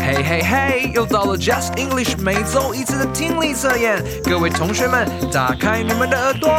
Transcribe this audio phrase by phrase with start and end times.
[0.00, 4.02] 嘿嘿嘿又到了 just english 每周一次的听力测验。
[4.24, 6.50] 各位同学们打开你们的耳朵。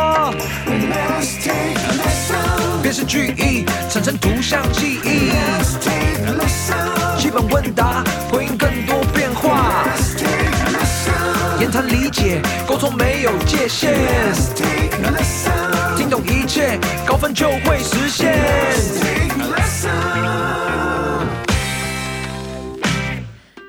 [0.65, 5.31] let's take a listen 变成句意产生图像记忆。
[5.31, 9.83] let's take a listen 基本问答回应更多变化。
[9.85, 13.93] let's take a listen 言谈理解沟通没有界限。
[13.93, 19.26] let's take a listen 听懂一切高分就会实现。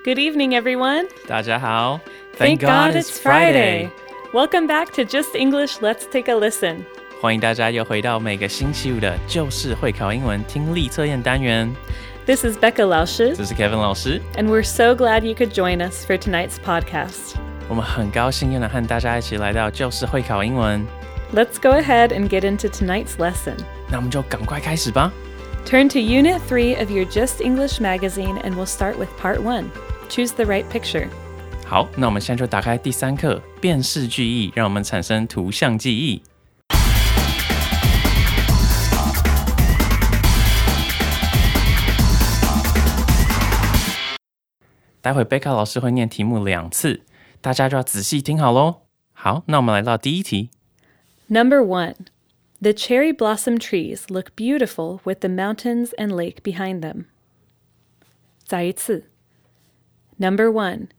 [0.08, 1.08] Good evening, everyone.
[1.28, 2.00] 大家好
[2.38, 3.90] Thank God it's Friday.
[4.34, 5.80] Welcome back to Just English.
[5.82, 6.86] Let's take a listen.
[7.22, 11.74] 欢迎大家又回到每个星期五的就是会考英文听力测验单元。
[12.26, 16.18] This is Becca 老师这是 Kevin 老师， and we're so glad you could join us for
[16.18, 17.36] tonight's podcast.
[17.70, 20.86] 我们很高兴又能和大家一起来到就是会考英文。
[21.34, 23.56] Let's go ahead and get into tonight's lesson.
[23.90, 25.12] 那我们就赶快开始吧。
[25.66, 29.72] Turn to Unit 3 of your Just English magazine and we'll start with Part 1.
[30.10, 31.08] Choose the right picture.
[31.66, 36.22] 好，那我们现在就打开第三课辨识句意，让我们产生图像记忆。
[45.02, 47.02] 待会贝卡老师会念题目两次，
[47.42, 48.84] 大家就要仔细听好喽。
[49.12, 50.50] 好，那我们来到第一题。
[51.28, 51.96] Number 1.
[52.62, 57.06] The cherry blossom trees look beautiful with the mountains and lake behind them.
[58.46, 59.10] 再一次.
[60.18, 60.90] Number 1.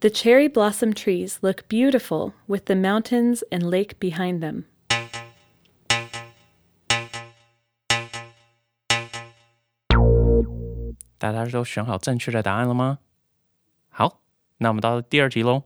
[0.00, 4.64] The cherry blossom trees look beautiful with the mountains and lake behind them.
[11.18, 13.00] 大家都选好正确的答案了吗？
[13.88, 14.20] 好，
[14.58, 15.64] 那我们到第二题喽。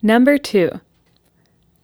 [0.00, 0.80] Number 2.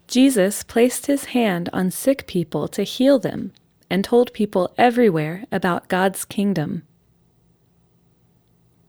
[0.08, 3.52] Jesus placed his hand on sick people to heal them
[3.88, 6.82] and told people everywhere about God's kingdom.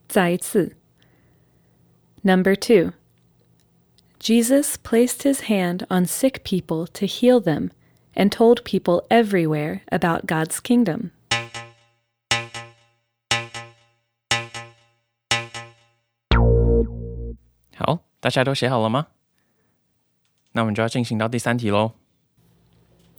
[0.08, 0.76] 再一次.
[2.25, 2.93] Number two,
[4.19, 7.71] Jesus placed his hand on sick people to heal them
[8.15, 11.13] and told people everywhere about God's kingdom.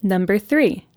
[0.02, 0.88] Number three,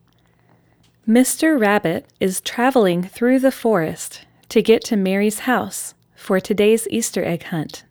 [1.06, 1.60] Mr.
[1.60, 7.44] Rabbit is traveling through the forest to get to Mary's house for today's Easter egg
[7.44, 7.84] hunt.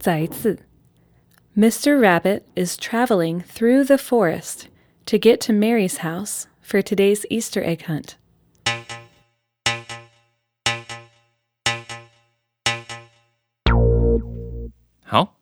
[0.00, 0.58] 再一次.
[1.56, 1.98] Mr.
[1.98, 4.68] Rabbit is traveling through the forest
[5.06, 8.16] to get to Mary's house for today's Easter egg hunt.
[15.02, 15.38] 好，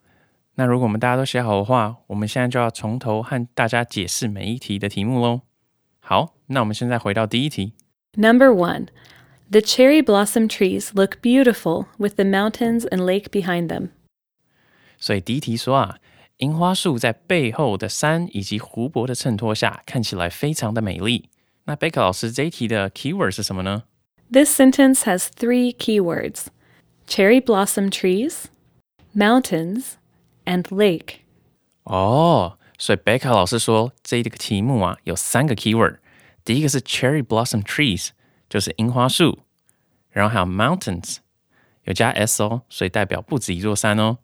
[0.55, 5.41] 那如果我们大家都写好的话，我们现在就要从头和大家解释每一题的题目喽。
[5.99, 7.73] 好，那我们现在回到第一题。
[8.17, 8.87] Number 1.
[9.51, 13.89] The cherry blossom trees look beautiful with the mountains and lake behind them.
[15.00, 15.98] 所以第一题说啊，
[16.38, 21.30] 樱花树在背后的山以及湖泊的衬托下，看起来非常的美丽。
[21.66, 23.84] 那贝克老师这一题的 keyword 是什么呢
[24.32, 26.48] ？This sentence has three keywords
[27.08, 28.46] cherry blossom trees,
[29.16, 29.94] mountains,
[30.46, 31.22] and lake.
[31.84, 35.98] 哦，所以贝卡老师说这一个题目啊有三个 keyword，
[36.44, 38.10] 第一个是 cherry blossom trees，
[38.50, 39.40] 就是樱花树，
[40.10, 41.18] 然后还有 mountains，
[41.84, 44.20] 有加 s 哦，所以代表不止一座山哦，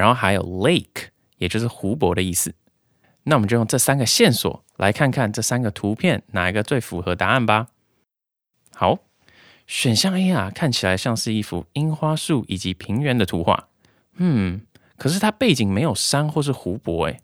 [0.00, 2.54] 然后还有 lake，也就是湖泊的意思。
[3.24, 7.68] 那我们就用这三个线索来看看这三个图片哪一个最符合答案吧。
[8.74, 9.00] 好，
[9.66, 13.68] 选项 A 啊，看起来像是一幅樱花树以及平原的图画。
[14.14, 14.62] 嗯，
[14.96, 17.20] 可是它背景没有山或是湖泊，诶。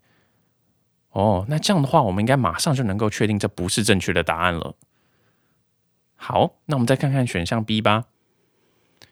[1.09, 4.75] 哦，那这样的话，我们应该马上就能够确定这不是正确的答案了。
[6.15, 8.05] 好，那我们再看看选项 B 吧。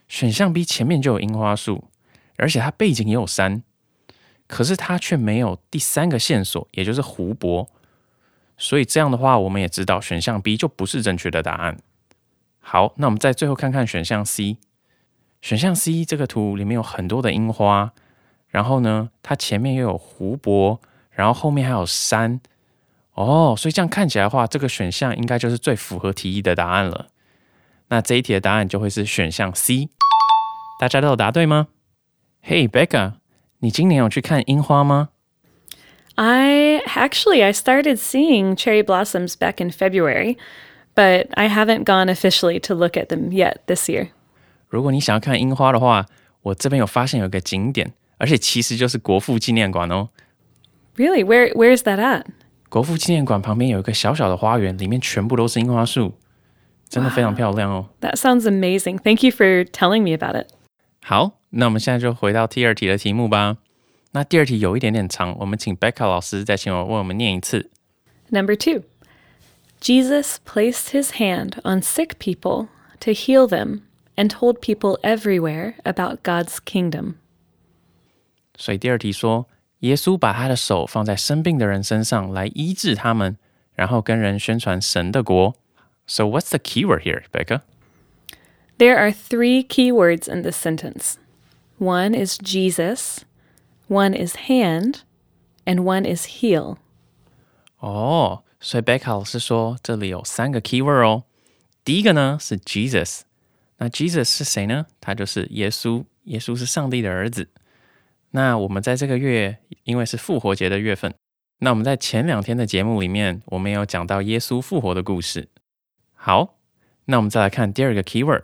[0.08, 1.86] 选项 B 前面就有樱花树，
[2.38, 3.64] 而且它背景也有山，
[4.48, 7.70] 可是它却没有第三个线索，也就是湖泊。
[8.58, 11.78] 所以这样的话，我们也知道选项 B 就不是正确的答案。
[12.60, 14.58] 好，那我们再最后看看选项 C。
[15.42, 17.92] 选项 C 这个图里面有很多的樱花，
[18.48, 20.80] 然后呢，它前面又有湖泊，
[21.12, 22.40] 然后后面还有山。
[23.14, 27.08] 哦，所以这样看起来的话，这个选项应该就是最符合题意的答案了。
[27.90, 29.90] 那这一题的答案就会是选项 C。
[30.80, 31.68] 大家都有答对吗
[32.45, 33.15] ？Hey Becca，
[33.59, 35.11] 你今年有去看樱花吗？
[36.17, 40.37] I actually I started seeing cherry blossoms back in February,
[40.95, 44.09] but I haven't gone officially to look at them yet this year.
[44.69, 46.07] 如果你想要看樱花的话，
[46.43, 50.11] 我这边有发现有个景点，而且其实就是国父纪念馆哦。
[50.97, 51.25] Really?
[51.25, 52.25] Where where's that at?
[52.69, 56.15] 国父纪念馆旁边有一个小小的花园，里面全部都是樱花树。
[56.89, 57.87] 真的非常漂亮哦。
[58.01, 58.99] That sounds amazing.
[58.99, 60.49] Thank you for telling me about it.
[61.05, 63.57] 好，那我们现在就回到第二题的题目吧。
[64.13, 67.71] 那第二题有一点点长，我们请 Becca 老师再请我为我们念一次。
[68.29, 68.83] Number two
[69.81, 72.69] Jesus placed his hand on sick people
[73.01, 73.83] to heal them
[74.17, 77.15] and told people everywhere about God's kingdom.
[78.57, 79.47] 所以第二题说，
[79.79, 83.37] 耶稣把他的手放在生病的人身上来医治他们，
[83.75, 85.55] 然后跟人宣传神的国。
[86.07, 87.63] So what's the keyword here, Becca?
[88.78, 91.16] There are three key words in this sentence
[91.78, 93.22] one is Jesus,
[93.88, 95.04] one is hand,
[95.66, 96.78] and one is heal.
[97.80, 101.24] Oh, 哦，所以 Beck 老师说这里有三个 keyword 哦。
[101.86, 103.22] 第一个呢是 Jesus，
[103.78, 104.88] 那 Jesus 是谁呢？
[105.00, 107.48] 他就是耶稣，耶稣是上帝的儿子。
[108.32, 111.14] 那我们在这个月，因为是复活节的月份，
[111.60, 115.48] 那我们在前两天的节目里面，我们有讲到耶稣复活的故事。
[116.14, 116.58] 好，
[117.06, 118.44] 那我们再来看第二个 keyword。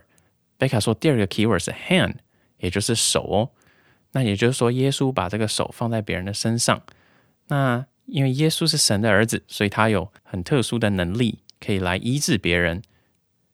[0.62, 2.18] 贝卡说第二个 keyword 是 hand，
[2.60, 3.50] 也就是手哦。
[4.12, 6.84] 那也就是说，耶稣把这个手放在别人的身上。
[7.48, 12.84] 那因为耶稣是神的儿子，所以他有很特殊的能力，可以来医治别人。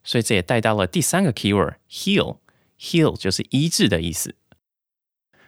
[0.03, 2.39] 所以这也带到了第三个 keyword heal。
[2.77, 4.35] heal 就是医治的意思。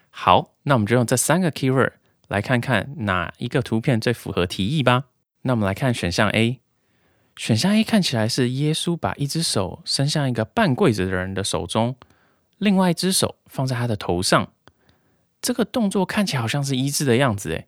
[0.10, 1.92] 好，那我们就用这三个 keyword
[2.30, 5.08] 来看看哪一个图片最符合题意吧。
[5.42, 6.62] 那我们来看选项 A，
[7.40, 11.96] 选项 A 看起来是耶稣把一只手伸向一个半跪着的人的手中，
[12.58, 14.52] 另外一只手放在他的头上。
[15.42, 17.68] 这个动作看起来好像是医治的样子，诶，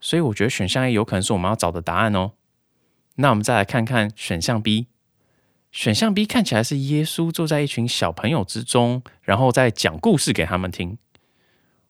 [0.00, 2.32] 所以我觉得选项 A 有可能是我们要找的答案哦。
[3.16, 4.86] 那我们再来看看选项 B，
[5.70, 10.96] 选项 B 看起来是耶稣坐在一群小朋友之中，然后再讲故事给他们听。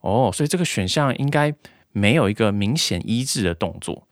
[0.00, 1.54] 哦，所以这个选项应该
[1.92, 4.08] 没有一个明显医治的动作，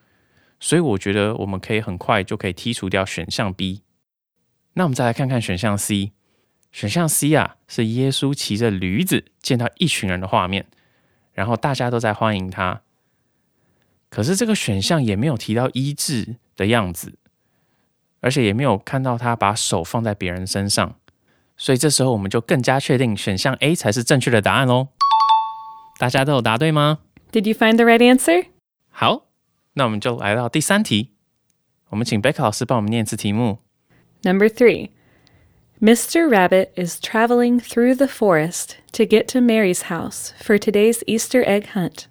[0.64, 3.82] 所以我觉得我们可以很快就可以剔除掉选项 B。
[4.72, 6.12] 那我们再来看看选项 C，
[6.72, 10.64] 选项 C 啊是耶稣骑着驴子见到一群人的画面，
[11.34, 12.80] 然后大家都在欢迎他。
[14.08, 17.18] 可是这个选项也没有提到医治的样子，
[18.20, 20.96] 而且也没有看到他把手放在别人身上，
[21.58, 24.88] 所以这时候我们就更加确定选项 A 才是正确的答案喽。
[25.98, 27.00] 大家都有答对吗
[27.30, 28.46] ？Did you find the right answer?
[28.88, 29.26] 好，
[29.73, 31.11] 那我们就来到第三题，
[31.89, 33.59] 我们请贝克老师帮我们念一次题目。
[34.23, 34.89] Number three
[35.81, 36.27] Mr.
[36.27, 41.67] Rabbit is traveling through the forest to get to Mary's house for today's Easter egg
[41.73, 42.05] hunt.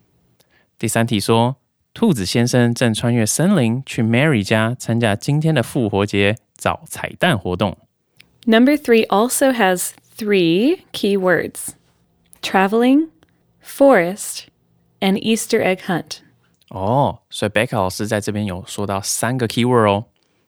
[0.79, 1.57] 第三题说，
[1.93, 7.77] 兔子先生正穿越森林去 Mary 家参加今天的复活节找彩蛋活动。
[8.47, 11.75] Number three also has three key words
[12.41, 13.09] traveling,
[13.63, 14.45] forest,
[15.01, 16.21] and Easter egg hunt.
[16.74, 20.06] 哦，所以贝克老师在这边有说到三个 keyword 哦。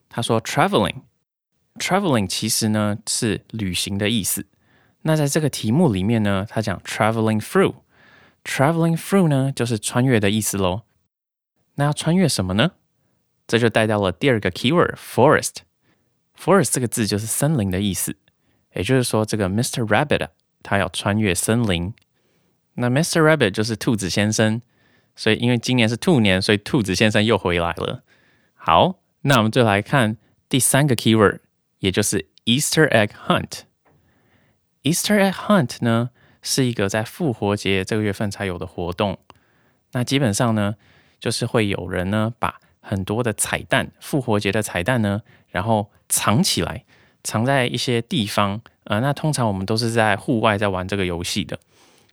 [0.10, 4.48] 他说 traveling，traveling 其实呢是旅行的意思。
[5.04, 10.82] 那在这个题目里面呢，他讲 traveling through，traveling through 呢就是穿越的意思喽。
[11.76, 12.72] 那要穿越什么呢？
[13.46, 15.58] 这就带到了第二个 keyword forest。
[16.36, 18.16] forest 这个字就是森林的意思，
[18.74, 19.86] 也就是说，这个 Mr.
[19.86, 20.30] Rabbit
[20.64, 21.94] 他要穿越森林。
[22.74, 23.22] 那 Mr.
[23.22, 24.64] Rabbit 就是兔子先生。
[25.16, 28.04] 所以因为今年是兔年，所以兔子先生又回来了。
[28.54, 30.18] 好，那我们就来看
[30.50, 31.40] 第三个 keyword，
[31.80, 33.62] 也就是 Easter egg hunt。
[34.84, 36.10] Easter egg hunt 呢
[36.42, 39.18] 是一个在复活节这个月份才有的活动。
[39.94, 40.76] 那基本上呢，
[41.20, 46.84] 就是会有人呢把很多的彩蛋，复活节的彩蛋呢，然后藏起来，
[47.24, 48.62] 藏在一些地方。
[48.84, 51.60] 呃，那通常我们都是在户外在玩这个游戏的。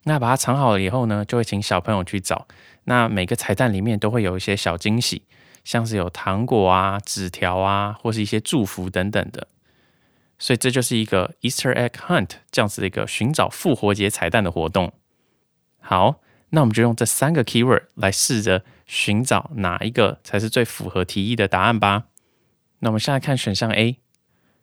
[0.04, 2.46] 那把它藏好了以后呢，就会请小朋友去找。
[2.84, 5.22] 那每个彩蛋里面都会有一些小惊喜，
[5.62, 9.48] 像是有糖果啊、纸条啊，或是一些祝福等等的。
[10.38, 14.92] 所以这就是一个 Easter egg hunt 这样子的一个寻找复活节彩蛋的活动。
[15.80, 16.20] 好，
[16.50, 22.04] 那我们就用这三个 keyword 来试着寻找哪一个才是最符合题意的答案吧。
[22.80, 23.98] 那我们现在看选项 A，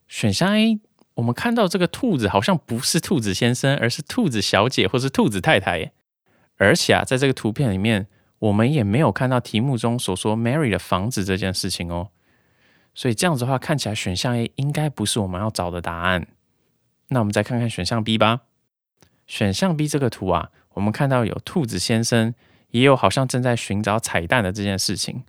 [0.07, 0.79] 选项 A。
[1.15, 5.91] 我们看到这个兔子好像不是兔子先生，而是兔子小姐或是兔子太太耶。
[6.59, 8.05] 而且啊，在这个图片里面，
[8.37, 12.09] 我们也没有看到题目中所说 Mary 的房子这件事情哦。
[12.93, 16.27] 所以这样子的话，看起来选项 A 应该不是我们要找的答案。
[17.07, 18.41] 那我们再看看选项 B 吧。
[19.25, 22.35] 选项 B 这个图啊，我们看到有兔子先生，
[22.71, 25.23] 也有好像正在寻找彩蛋的这件事情。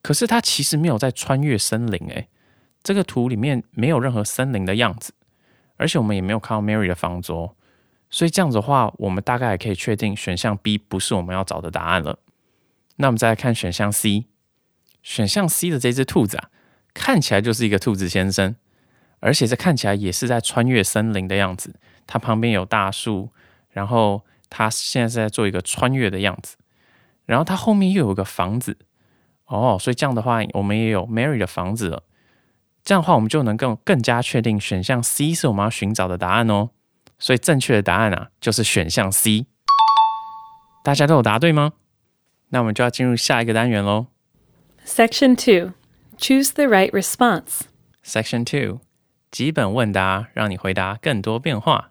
[0.00, 2.28] 可是他其实没有在穿越森林诶。
[2.84, 5.12] 这个图里面没有任何森林的样子，
[5.76, 7.56] 而且我们也没有看到 Mary 的房子哦，
[8.16, 12.18] 所以这样子的话，我们大概也可以确定选项 B 不是我们要找的答案了。
[12.96, 14.24] 那我们再来看选项 C，
[15.02, 16.48] 选项 C 的这只兔子啊，
[16.94, 18.56] 看起来就是一个兔子先生，
[19.20, 21.78] 而且这看起来也是在穿越森林的样子。
[22.06, 23.28] 它旁边有大树，
[23.68, 26.56] 然后它现在是在做一个穿越的样子。
[27.26, 28.78] 然后它后面又有个房子，
[29.44, 32.04] 哦，所以这样的话，我们也有 Mary 的房子了。
[32.82, 36.70] 这样的话，我们就能更更加确定选项 C 是我们要寻找的答案哦。
[37.18, 39.46] 所以正确的答案啊，就是选项 C。
[40.84, 41.72] 大家都有答对吗？
[42.50, 44.06] 那我们就要进入下一个单元喽。
[44.84, 45.72] Section two,
[46.16, 47.62] choose the right response.
[48.04, 48.80] Section Two，
[49.32, 51.90] 基本问答，让你回答更多变化。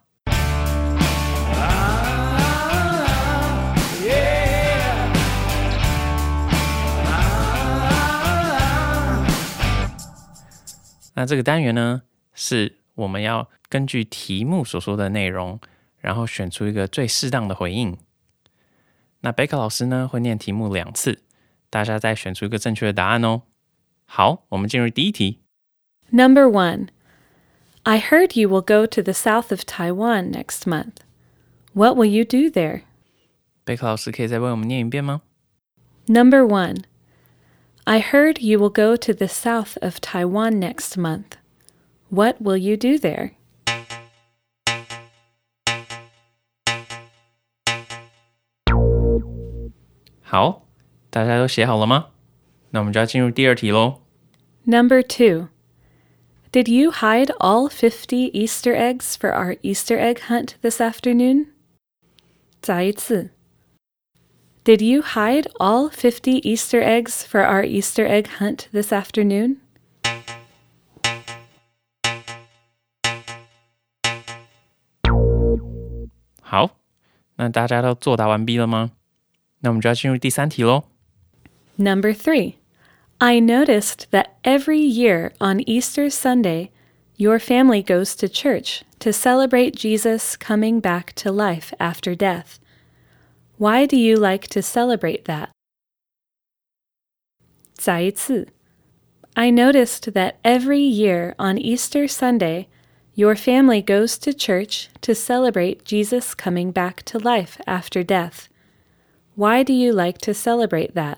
[11.18, 12.02] 那这个单元呢，
[12.34, 15.59] 是我们要根据题目所说的内容，
[15.99, 17.97] 然后选出一个最适当的回应。
[19.21, 21.21] 那贝克老师呢会念题目两次，
[21.69, 23.43] 大家再选出一个正确的答案哦。
[24.05, 25.39] 好，我们进入第一题。
[26.09, 26.87] Number 1
[27.83, 30.97] I heard you will go to the south of Taiwan next month.
[31.73, 32.81] What will you do there?
[33.63, 35.21] 贝克老师可以再为我们念一遍吗？
[36.07, 36.83] Number 1
[37.85, 41.37] I heard you will go to the south of Taiwan next month.
[42.09, 43.31] What will you do there?
[50.21, 50.67] 好，
[51.09, 52.07] 大家都写好了吗？
[52.71, 54.01] 那我们就要进入第二题喽。
[54.63, 55.47] Number 2
[56.51, 61.47] Did you hide all 50 Easter eggs for our Easter egg hunt this afternoon?
[62.61, 63.31] 再一次
[64.63, 69.57] Did you hide all 50 Easter eggs for our Easter egg hunt this afternoon?
[76.45, 76.77] 好，
[77.35, 78.91] 那大家都作答完毕了吗？
[79.59, 80.83] 那我们就要进入第三题喽。
[81.75, 82.55] Number 3
[83.19, 86.69] I noticed that every year on Easter Sunday,
[87.17, 92.59] your family goes to church to celebrate Jesus coming back to life after death.
[93.57, 95.49] Why do you like to celebrate that?
[97.73, 98.47] 再一次
[99.33, 102.65] I noticed that every year on Easter Sunday,
[103.15, 108.47] your family goes to church to celebrate Jesus coming back to life after death.
[109.35, 111.17] Why do you like to celebrate that?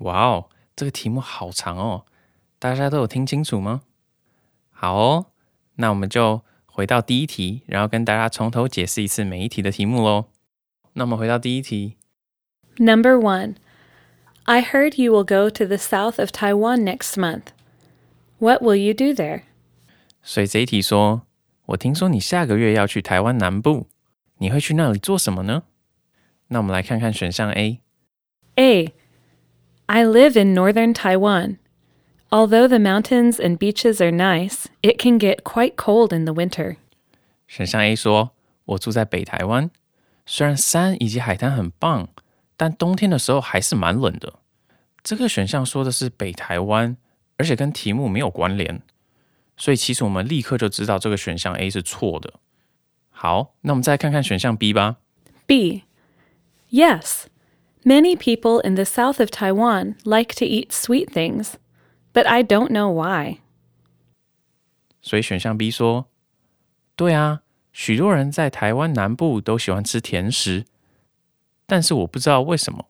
[0.00, 2.04] 哇哦，这个题目好长哦，
[2.58, 3.82] 大家都有听清楚吗？
[4.70, 5.26] 好哦，
[5.76, 10.26] 那我们就回到第一题，然后跟大家从头解释一次每一题的题目喽。
[10.94, 11.96] 那我们回到第一题，
[12.78, 13.54] Number one,
[14.46, 17.52] I heard you will go to the south of Taiwan next month.
[18.38, 19.42] What will you do there?
[20.22, 21.22] 所以这一题说，
[21.66, 23.86] 我听说你下个月要去台湾南部，
[24.38, 25.62] 你会去那里做什么呢？
[26.48, 27.80] 那我们来看看选项 A。
[28.56, 28.92] A.
[29.86, 31.58] I live in northern Taiwan.
[32.30, 36.76] Although the mountains and beaches are nice, it can get quite cold in the winter.
[37.46, 38.30] 选项 A 说，
[38.64, 39.70] 我住在北台湾，
[40.26, 42.08] 虽然山以及海滩很棒，
[42.57, 44.33] 但冬天的时候还是蛮冷的。
[45.01, 46.97] 这个选项说的是北台湾，
[47.37, 48.81] 而且跟题目没有关联，
[49.55, 52.33] 所以其实我们立刻就知道这个选项 A 是错的。
[53.09, 54.97] 好，那我们再看看选项 B 吧。
[55.45, 55.83] B.
[56.69, 57.27] Yes.
[57.85, 61.53] Many people in the south of Taiwan like to eat sweet things,
[62.11, 63.37] but I don't know why.
[65.01, 66.07] 所以选项 B 说，
[66.97, 70.65] 对啊，许多人在台湾南部都喜欢吃甜食，
[71.67, 72.85] 但是我不知道为什么。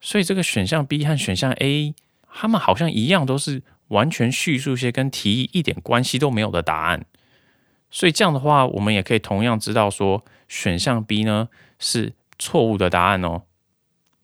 [0.00, 1.94] 所以这个选项 B 和选项 A，
[2.30, 7.06] 他们好像一样，都是完全叙述一些跟题意一点关系都没有的答案。
[7.90, 13.42] 所以这样的话，我们也可以同样知道说，选项 B 呢是错误的答案哦。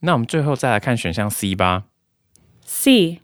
[0.00, 1.85] 那我们最后再来看选项 C 吧。
[2.64, 3.20] C.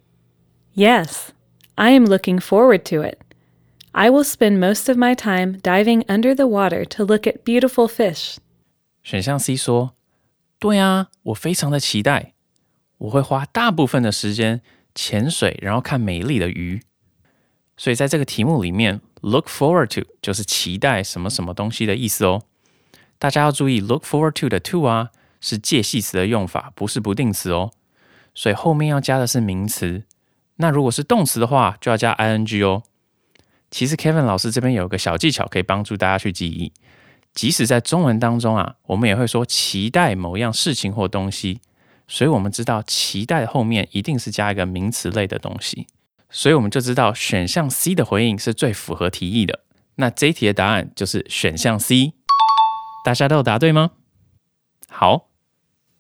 [0.75, 1.29] Yes,
[1.75, 3.19] I am looking forward to it.
[3.93, 7.89] I will spend most of my time diving under the water to look at beautiful
[7.89, 8.37] fish.
[9.03, 9.95] 选项 C 说
[10.59, 12.35] ：“对啊，我非常的期待，
[12.99, 14.63] 我会花大部分的时间
[14.95, 16.83] 潜水，然后看美丽的鱼。”
[17.77, 22.43] 所以在这个题目里面，“look forward to” 就是期待什么什么东西的意思哦。
[23.19, 25.11] 大家要注意，“look forward to” 的 “to” 啊
[25.43, 27.73] 是介系词的用法，不是不定词哦。
[28.35, 30.05] 所以后面要加的是名词。
[30.57, 32.83] 那如果是动词的话，就要加 ing 哦。
[33.71, 36.73] 其实 Kevin 老师这边有个小技巧可以帮助大家去记忆。
[37.37, 41.61] 即使在中文当中啊，我们也会说期待某样事情或东西，
[42.09, 45.87] 所以我们知道期待后面一定是加一个名词类的东西，
[46.31, 49.61] 所以我们就知道选项 C 的回应是最符合题意的。
[49.97, 52.15] 那这一题的答案就是选项 C，
[53.05, 53.91] 大家都有答对吗？
[54.89, 55.29] 好，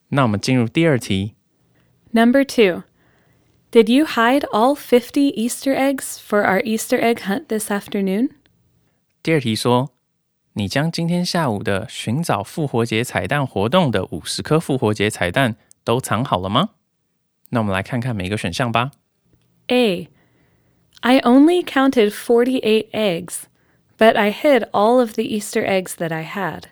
[0.09, 1.35] 那我们进入第二题。
[2.12, 2.85] Number two.
[3.73, 8.31] Did you hide all fifty Easter eggs for our Easter egg hunt this afternoon?
[9.23, 9.93] 第二题说，
[10.59, 16.71] 你将今天下午的寻找复活节彩蛋活动的五十颗复活节彩蛋都藏好了吗？
[17.51, 18.93] 那我们来看看每个选项吧。
[19.67, 20.09] A.
[21.03, 23.43] I only counted forty-eight eggs,
[23.99, 26.63] but I hid all of the Easter eggs that I had.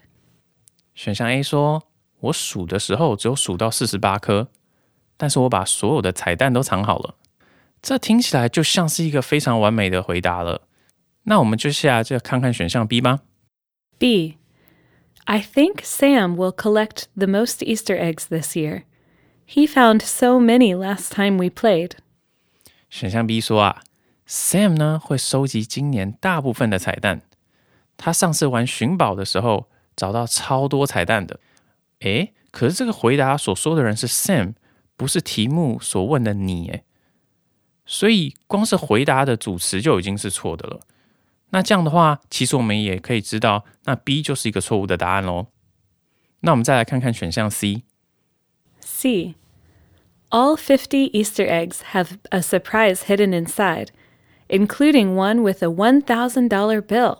[0.95, 1.83] 选项 A 说，
[2.21, 4.49] 我数的时候只有数到四十八颗，
[5.19, 7.17] 但是我把所有的彩蛋都藏好了。
[7.83, 10.63] 这听起来就像是一个非常完美的回答了。
[11.25, 13.21] 那我们就下来就看看选项 B 吧。
[13.98, 14.38] B.
[15.26, 18.84] I think Sam will collect the most Easter eggs this year.
[19.46, 21.92] He found so many last time we played.
[22.90, 23.82] 选项 B 说啊，
[24.28, 27.22] Sam 呢会收集今年大部分的彩蛋。
[27.98, 31.40] 他上次玩寻宝的时候找到超多彩蛋的。
[32.00, 34.54] 诶，可是这个回答所说的人是 Sam，
[34.96, 36.84] 不是题目所问的你诶。
[37.86, 40.80] 所以光是回答的主词就已经是错的了。
[41.54, 45.48] 那这样的话，其实我们也可以知道，那 B 就是一个错误的答案喽。
[46.42, 47.84] 那我们再来看看选项 C。
[48.80, 49.36] C.
[50.30, 53.88] All 50 Easter eggs have a surprise hidden inside,
[54.48, 57.18] including one with a $1,000 bill.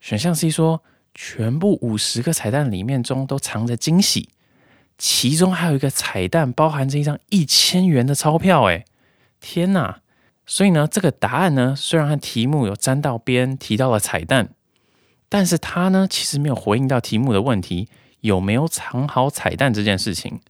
[0.00, 0.82] 选项 C 说，
[1.14, 4.30] 全部五十个彩蛋里面中都藏着惊喜，
[4.98, 8.64] 其中还有一个彩蛋包含着一张一千元的钞票。
[8.64, 8.84] 哎，
[9.40, 10.00] 天哪！
[10.45, 14.49] 所以呢，这个答案呢，虽然和题目有沾到边，提到了彩蛋，
[15.29, 17.87] 但是它呢，其实没有回应到题目的问题，
[18.21, 20.41] 有没有藏好彩蛋这件事情。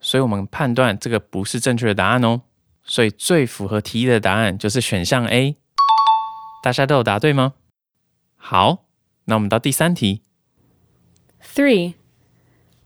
[0.00, 2.42] 所以我们判断这个不是正确的答案哦。
[2.82, 5.56] 所以最符合题意的答案就是选项 A。
[6.62, 7.54] 大家都有答对吗？
[8.36, 8.84] 好，
[9.26, 10.22] 那我们到第三题。
[11.40, 11.94] Three.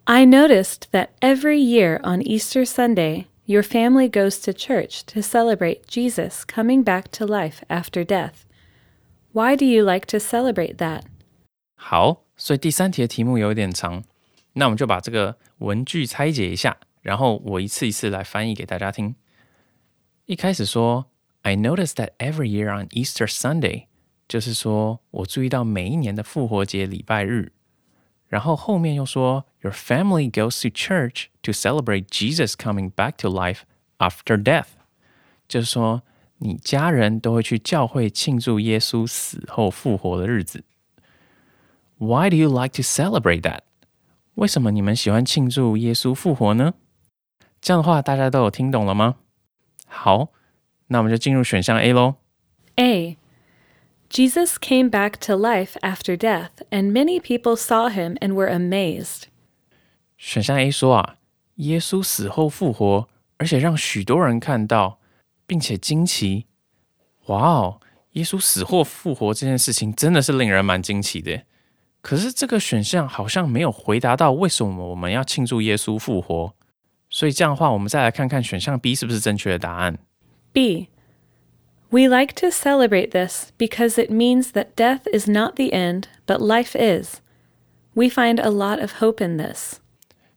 [0.05, 5.88] I noticed that every year on Easter Sunday, your family goes to church to celebrate
[5.88, 8.46] Jesus coming back to life after death.
[9.32, 11.04] Why do you like to celebrate that?
[11.76, 14.04] 好，所以第三题的题目有点长，
[14.54, 19.16] 那我们就把这个文句拆解一下，然后我一次一次来翻译给大家听。
[20.26, 21.06] 一开始说，
[21.42, 23.86] I noticed that every year on Easter Sunday，
[24.28, 27.52] 就是说我注意到每一年的复活节礼拜日。
[28.30, 33.60] 然后后面又说，Your family goes to church to celebrate Jesus coming back to life
[33.98, 34.68] after death，
[35.48, 36.02] 就是说
[36.40, 40.64] 你家人都会去教会庆祝耶稣死后复活的日子。
[41.98, 43.60] Why do you like to celebrate that？
[44.34, 46.74] 为什么你们喜欢庆祝耶稣复活呢？
[47.62, 49.16] 这样的话，大家都有听懂了吗？
[49.88, 50.30] 好，
[50.88, 52.16] 那我们就进入选项 A 喽。
[52.76, 53.18] A.
[54.10, 59.24] Jesus came back to life after death, and many people saw him and were amazed.
[60.18, 61.16] 选项 A 说啊，
[61.56, 65.00] 耶稣死后复活，而且让许多人看到，
[65.46, 66.46] 并且惊奇。
[67.26, 67.82] 哇哦，
[68.12, 71.44] 耶稣死后复活这件事情真的是令人蛮惊奇的。
[72.02, 76.54] 可是这个选项好像没有回答到为什么我们要庆祝耶稣复活。
[77.10, 79.98] 所以这样的话，我们再来看看选项 B 是不是正确的答案。
[80.54, 80.88] B.
[81.90, 86.40] We like to celebrate this because it means that death is not the end, but
[86.40, 87.22] life is.
[87.94, 89.80] We find a lot of hope in this.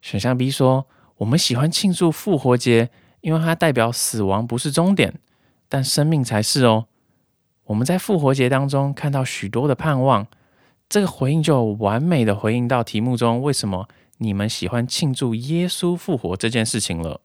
[0.00, 2.90] 选项 B 说，我们喜欢庆祝复活节，
[3.20, 5.14] 因为它代表死亡不是终点，
[5.68, 6.86] 但生命才是哦。
[7.64, 10.28] 我们在复活节当中看到许多的盼望，
[10.88, 17.20] 这个回应就有完美的回应到题目中为什么你们喜欢庆祝耶稣复活这件事情了。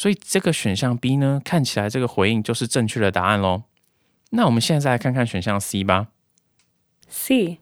[0.00, 3.64] 所以这个选项 B 呢，看起来这个回应就是正确的答案喽。
[4.30, 6.08] 那我们现在再来看看选项 C 吧。
[7.06, 7.58] C.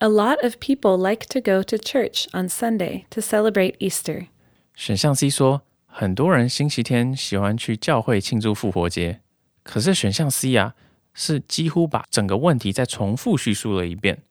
[0.00, 4.26] A lot of people like to go to church on Sunday to celebrate Easter.
[4.74, 9.20] 选项 C 说，很多人星期天喜欢去教会庆祝复活节。
[9.62, 10.74] 可是选项 C 啊，
[11.12, 14.24] 是几乎把整个问题再重复叙述了一遍。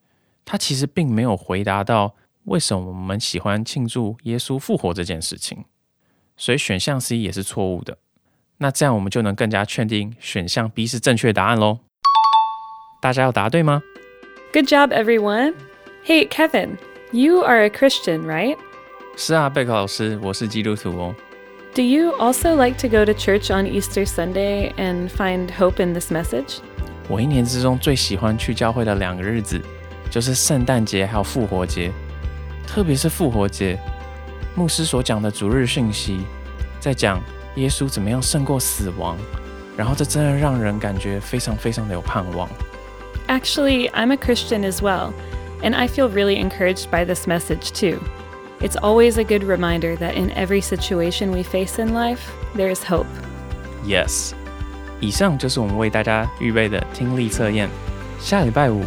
[0.44, 5.64] 他其实并没有回答到为什么我们喜欢庆祝耶稣复活这件事情，
[6.37, 7.97] 所以选项 C 也是错误的。
[8.57, 11.79] 那这样我们就能更加确定选项 B 是正确答案喽。
[13.01, 13.81] 大家要答对吗？
[14.51, 15.53] Good job, everyone.
[16.05, 16.77] Hey, Kevin,
[17.11, 18.57] you are a Christian, right?
[19.15, 21.15] 是啊，贝克老师，我是基督徒哦。
[21.75, 25.93] Do you also like to go to church on Easter Sunday and find hope in
[25.93, 26.59] this message?
[27.07, 29.61] 我一年之中最喜欢去教会的两个日子，
[30.09, 31.91] 就是圣诞节还有复活节。
[32.67, 33.79] 特别是复活节，
[34.55, 36.21] 牧师所讲的主日讯息，
[36.79, 37.21] 在讲
[37.55, 39.17] 耶稣怎么样胜过死亡，
[39.77, 42.49] 然后这真的让人感觉非常非常的有盼望。
[43.27, 45.13] Actually, I'm a Christian as well,
[45.61, 47.99] and I feel really encouraged by this message too.
[48.59, 52.21] It's always a good reminder that in every situation we face in life,
[52.55, 53.05] there is hope.
[53.85, 54.31] Yes，
[54.99, 57.69] 以上就是我们为大家预备的听力测验。
[58.19, 58.83] 下礼拜五，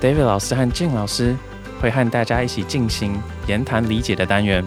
[0.00, 1.34] David 老师和 Jin 老师
[1.80, 4.62] 会和大家一起进行言谈理解的单元。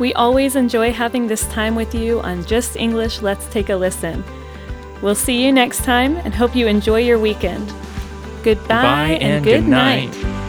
[0.00, 4.24] We always enjoy having this time with you on Just English Let's Take a Listen.
[5.02, 7.68] We'll see you next time and hope you enjoy your weekend.
[8.42, 10.39] Goodbye, Bye and good night.